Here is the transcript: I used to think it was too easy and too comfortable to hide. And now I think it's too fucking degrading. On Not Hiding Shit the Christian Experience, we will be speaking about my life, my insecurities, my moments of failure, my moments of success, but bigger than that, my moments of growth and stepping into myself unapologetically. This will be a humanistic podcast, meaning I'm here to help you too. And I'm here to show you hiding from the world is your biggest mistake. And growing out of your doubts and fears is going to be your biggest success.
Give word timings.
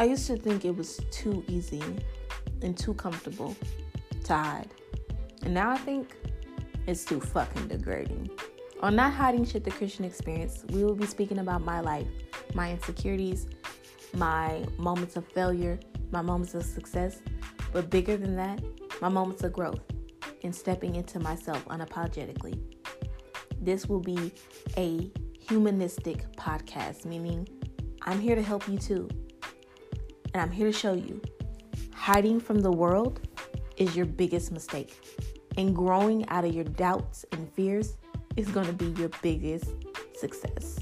I 0.00 0.04
used 0.04 0.26
to 0.28 0.36
think 0.38 0.64
it 0.64 0.74
was 0.74 0.98
too 1.10 1.44
easy 1.46 1.82
and 2.62 2.74
too 2.74 2.94
comfortable 2.94 3.54
to 4.24 4.32
hide. 4.32 4.72
And 5.42 5.52
now 5.52 5.72
I 5.72 5.76
think 5.76 6.16
it's 6.86 7.04
too 7.04 7.20
fucking 7.20 7.68
degrading. 7.68 8.30
On 8.80 8.96
Not 8.96 9.12
Hiding 9.12 9.44
Shit 9.44 9.62
the 9.62 9.70
Christian 9.70 10.06
Experience, 10.06 10.64
we 10.70 10.84
will 10.84 10.94
be 10.94 11.04
speaking 11.04 11.40
about 11.40 11.60
my 11.60 11.80
life, 11.80 12.06
my 12.54 12.70
insecurities, 12.70 13.46
my 14.14 14.64
moments 14.78 15.16
of 15.16 15.26
failure, 15.28 15.78
my 16.10 16.22
moments 16.22 16.54
of 16.54 16.62
success, 16.62 17.20
but 17.70 17.90
bigger 17.90 18.16
than 18.16 18.36
that, 18.36 18.58
my 19.02 19.10
moments 19.10 19.44
of 19.44 19.52
growth 19.52 19.82
and 20.44 20.56
stepping 20.56 20.94
into 20.94 21.20
myself 21.20 21.62
unapologetically. 21.66 22.58
This 23.60 23.86
will 23.86 24.00
be 24.00 24.32
a 24.78 25.10
humanistic 25.46 26.24
podcast, 26.36 27.04
meaning 27.04 27.46
I'm 28.00 28.18
here 28.18 28.34
to 28.34 28.42
help 28.42 28.66
you 28.66 28.78
too. 28.78 29.06
And 30.32 30.42
I'm 30.42 30.50
here 30.50 30.66
to 30.66 30.72
show 30.72 30.92
you 30.92 31.20
hiding 31.94 32.40
from 32.40 32.60
the 32.60 32.70
world 32.70 33.20
is 33.76 33.96
your 33.96 34.06
biggest 34.06 34.52
mistake. 34.52 34.96
And 35.56 35.74
growing 35.74 36.28
out 36.28 36.44
of 36.44 36.54
your 36.54 36.64
doubts 36.64 37.24
and 37.32 37.52
fears 37.52 37.96
is 38.36 38.48
going 38.48 38.66
to 38.66 38.72
be 38.72 38.86
your 39.00 39.10
biggest 39.22 39.72
success. 40.14 40.78